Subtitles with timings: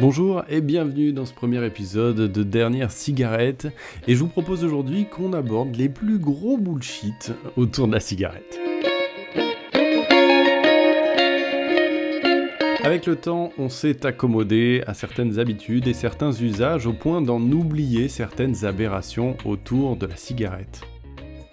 [0.00, 3.66] Bonjour et bienvenue dans ce premier épisode de Dernière Cigarette
[4.06, 8.60] et je vous propose aujourd'hui qu'on aborde les plus gros bullshit autour de la cigarette.
[12.84, 17.40] Avec le temps, on s'est accommodé à certaines habitudes et certains usages au point d'en
[17.40, 20.82] oublier certaines aberrations autour de la cigarette.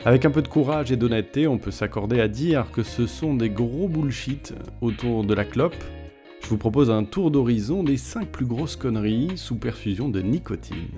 [0.06, 3.34] Avec un peu de courage et d'honnêteté, on peut s'accorder à dire que ce sont
[3.34, 5.84] des gros bullshit autour de la clope,
[6.46, 10.92] je vous propose un tour d'horizon des 5 plus grosses conneries sous perfusion de nicotine.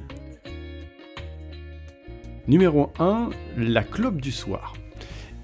[2.50, 4.74] Numéro 1, la clope du soir.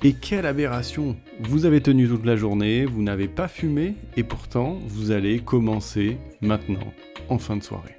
[0.03, 4.77] Et quelle aberration Vous avez tenu toute la journée, vous n'avez pas fumé, et pourtant
[4.87, 6.91] vous allez commencer maintenant,
[7.29, 7.95] en fin de soirée.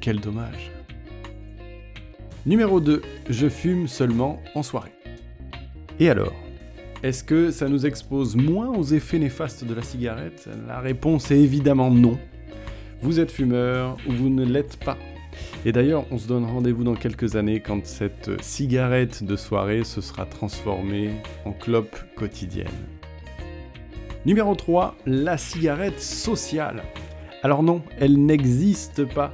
[0.00, 0.70] Quel dommage
[2.46, 4.92] Numéro 2, je fume seulement en soirée.
[5.98, 6.45] Et alors?
[7.02, 10.48] Est-ce que ça nous expose moins aux effets néfastes de la cigarette?
[10.66, 12.18] La réponse est évidemment non.
[13.02, 14.96] Vous êtes fumeur ou vous ne l'êtes pas.
[15.66, 20.00] Et d'ailleurs, on se donne rendez-vous dans quelques années quand cette cigarette de soirée se
[20.00, 21.10] sera transformée
[21.44, 22.68] en clope quotidienne.
[24.24, 26.82] Numéro 3, la cigarette sociale.
[27.46, 29.32] Alors non, elle n'existe pas.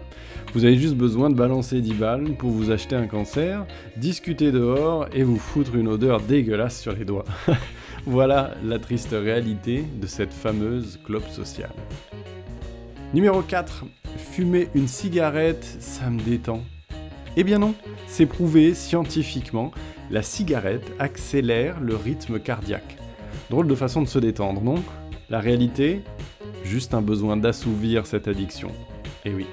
[0.52, 3.64] Vous avez juste besoin de balancer 10 balles pour vous acheter un cancer,
[3.96, 7.24] discuter dehors et vous foutre une odeur dégueulasse sur les doigts.
[8.06, 11.72] voilà la triste réalité de cette fameuse clope sociale.
[13.14, 13.86] Numéro 4.
[14.18, 16.60] Fumer une cigarette, ça me détend.
[17.38, 17.74] Eh bien non,
[18.08, 19.70] c'est prouvé scientifiquement,
[20.10, 22.98] la cigarette accélère le rythme cardiaque.
[23.48, 24.82] Drôle de façon de se détendre, non?
[25.30, 26.02] La réalité
[26.64, 28.70] Juste un besoin d'assouvir cette addiction.
[29.24, 29.46] Eh oui.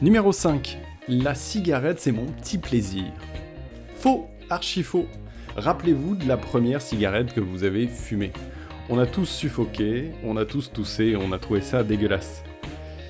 [0.00, 0.78] Numéro 5.
[1.08, 3.04] La cigarette, c'est mon petit plaisir.
[3.96, 5.06] Faux, archi faux.
[5.56, 8.32] Rappelez-vous de la première cigarette que vous avez fumée.
[8.88, 12.42] On a tous suffoqué, on a tous toussé, on a trouvé ça dégueulasse.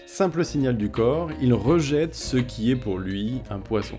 [0.07, 3.99] Simple signal du corps, il rejette ce qui est pour lui un poison.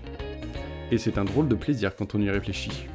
[0.92, 2.86] Et c'est un drôle de plaisir quand on y réfléchit.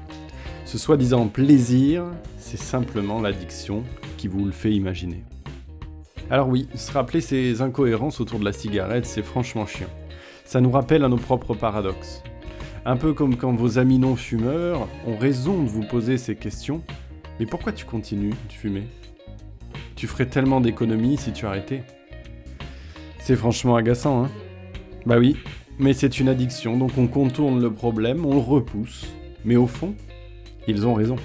[0.65, 2.05] Ce soi-disant plaisir,
[2.37, 3.83] c'est simplement l'addiction
[4.17, 5.23] qui vous le fait imaginer.
[6.31, 9.89] Alors oui, se rappeler ces incohérences autour de la cigarette, c'est franchement chiant.
[10.45, 12.21] Ça nous rappelle à nos propres paradoxes.
[12.85, 16.83] Un peu comme quand vos amis non-fumeurs ont raison de vous poser ces questions.
[17.39, 18.87] Mais pourquoi tu continues de fumer?
[19.95, 21.83] Tu ferais tellement d'économies si tu arrêtais.
[23.19, 24.29] C'est franchement agaçant, hein?
[25.07, 25.35] Bah oui,
[25.79, 29.07] mais c'est une addiction, donc on contourne le problème, on le repousse.
[29.45, 29.95] Mais au fond,
[30.67, 31.15] ils ont raison.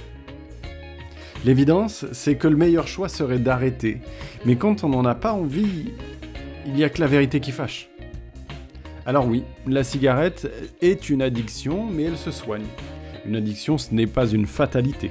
[1.45, 4.01] L'évidence, c'est que le meilleur choix serait d'arrêter.
[4.47, 5.93] Mais quand on n'en a pas envie,
[6.65, 7.91] il n'y a que la vérité qui fâche.
[9.05, 10.51] Alors oui, la cigarette
[10.81, 12.65] est une addiction, mais elle se soigne.
[13.27, 15.11] Une addiction, ce n'est pas une fatalité.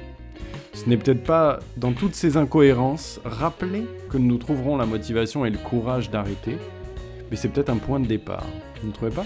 [0.72, 5.50] Ce n'est peut-être pas, dans toutes ces incohérences, rappeler que nous trouverons la motivation et
[5.50, 6.58] le courage d'arrêter,
[7.30, 8.46] mais c'est peut-être un point de départ.
[8.82, 9.24] Vous ne trouvez pas?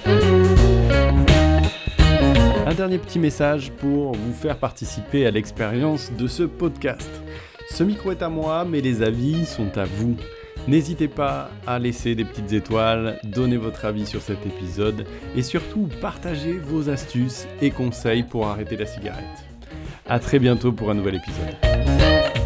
[2.78, 7.10] Dernier petit message pour vous faire participer à l'expérience de ce podcast.
[7.72, 10.14] Ce micro est à moi, mais les avis sont à vous.
[10.68, 15.88] N'hésitez pas à laisser des petites étoiles, donner votre avis sur cet épisode et surtout
[16.00, 19.24] partagez vos astuces et conseils pour arrêter la cigarette.
[20.06, 22.37] A très bientôt pour un nouvel épisode.